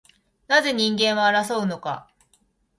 [0.47, 2.09] なぜ人間は争うのか